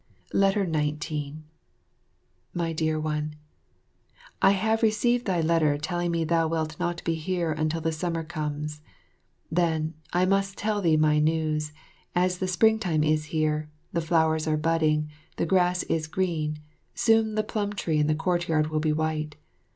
[0.33, 1.43] 19.
[2.55, 3.35] My Dear One,
[4.41, 8.23] I have received thy letter telling me thou wilt not be here until the summer
[8.23, 8.81] comes.
[9.51, 11.71] Then, I must tell thee my news,
[12.15, 16.57] as the springtime is here, the flowers are budding, the grass is green,
[16.95, 19.35] soon the plum tree in the courtyard will be white.